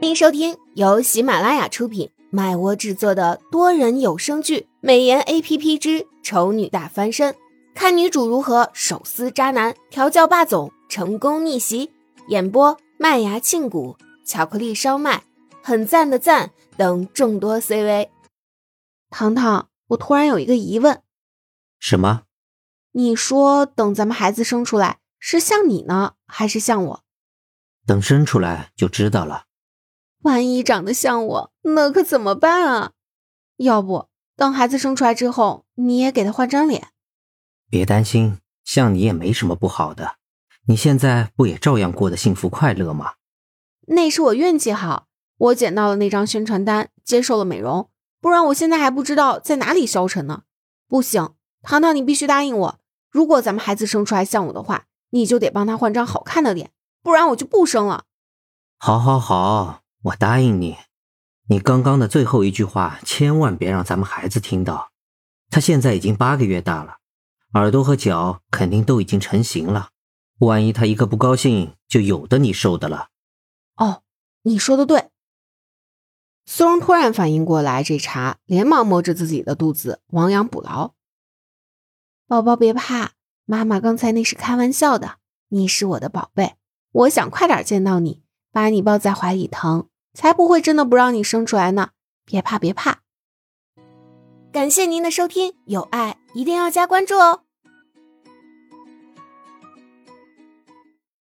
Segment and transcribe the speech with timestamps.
[0.00, 7.32] 欢迎收听由喜马拉雅出品、麦窝制作的多人有声剧《美颜 A P P 之丑女大翻身》，
[7.74, 11.90] 看女主如何手撕渣男、调教霸总、成功逆袭。
[12.28, 15.24] 演播：麦芽庆谷、巧克力烧麦、
[15.64, 18.10] 很赞的赞等众多 C V。
[19.10, 21.02] 糖糖，我突然有一个疑问，
[21.80, 22.22] 什么？
[22.92, 27.04] 你说等咱们孩子生出来，是像你呢，还是像我？
[27.84, 29.46] 等生出来就知道了。
[30.22, 32.92] 万一长得像我，那可怎么办啊？
[33.56, 36.88] 要不等孩子生出来之后，你也给他换张脸？
[37.70, 40.16] 别担心，像你也没什么不好的。
[40.66, 43.14] 你现在不也照样过得幸福快乐吗？
[43.86, 45.06] 那是我运气好，
[45.38, 47.88] 我捡到了那张宣传单，接受了美容，
[48.20, 50.42] 不然我现在还不知道在哪里消沉呢。
[50.86, 52.78] 不行，糖糖，你必须答应我，
[53.10, 56.70] 如果咱们孩子生出来像我的话，你就得帮他换张好看的脸，
[57.02, 58.04] 不然我就不生了。
[58.78, 59.80] 好，好，好。
[60.02, 60.76] 我答应你，
[61.48, 64.90] 你刚刚的最后一句话千万别让咱们孩子听到。
[65.50, 66.98] 他现在已经八个月大了，
[67.54, 69.90] 耳朵和脚肯定都已经成型了。
[70.38, 73.08] 万一他一个不高兴，就有的你受的了。
[73.76, 74.02] 哦，
[74.42, 75.10] 你说的对。
[76.46, 80.94] 苏荣突然反应过来这茬，连忙摸着自己的肚子，亡羊补牢。
[82.28, 83.12] 宝宝别怕，
[83.44, 85.16] 妈妈刚才那是开玩笑的。
[85.48, 86.54] 你是我的宝贝，
[86.92, 88.22] 我想快点见到你。
[88.58, 91.90] 把你抱在怀里疼，才不会真的不让你生出来呢！
[92.24, 93.02] 别怕，别怕。
[94.50, 97.42] 感谢您的收听，有爱一定要加关注哦。